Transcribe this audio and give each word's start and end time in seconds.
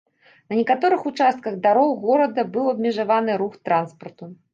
На 0.51 0.55
некаторых 0.59 1.03
участках 1.09 1.59
дарог 1.65 1.91
горада 2.05 2.45
быў 2.55 2.71
абмежаваны 2.73 3.37
рух 3.43 3.53
транспарту. 3.71 4.31